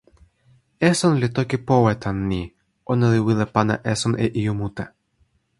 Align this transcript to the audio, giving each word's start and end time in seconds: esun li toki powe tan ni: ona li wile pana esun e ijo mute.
esun 0.89 1.13
li 1.21 1.27
toki 1.35 1.57
powe 1.67 1.93
tan 2.03 2.17
ni: 2.29 2.41
ona 2.91 3.05
li 3.13 3.19
wile 3.27 3.45
pana 3.55 3.75
esun 3.93 4.13
e 4.25 4.27
ijo 4.41 4.53
mute. 4.59 4.83